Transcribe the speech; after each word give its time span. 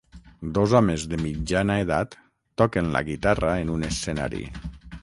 Dos 0.57 0.71
homes 0.79 1.03
de 1.11 1.19
mitjana 1.25 1.75
edat 1.83 2.17
toquen 2.63 2.91
la 2.97 3.07
guitarra 3.13 3.57
en 3.67 3.75
un 3.79 3.91
escenari. 3.93 4.45